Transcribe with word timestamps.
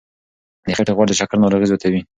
د 0.65 0.67
خېټې 0.75 0.93
غوړ 0.95 1.05
د 1.09 1.13
شکرې 1.19 1.39
ناروغي 1.43 1.67
زیاتوي. 1.71 2.01